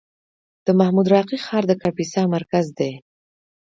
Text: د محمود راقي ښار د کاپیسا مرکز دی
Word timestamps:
د 0.65 0.67
محمود 0.79 1.07
راقي 1.15 1.37
ښار 1.45 1.63
د 1.67 1.71
کاپیسا 1.81 2.21
مرکز 2.35 2.65
دی 2.77 2.91